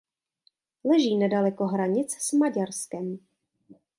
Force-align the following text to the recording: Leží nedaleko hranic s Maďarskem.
Leží 0.85 1.15
nedaleko 1.17 1.67
hranic 1.67 2.13
s 2.17 2.33
Maďarskem. 2.33 3.19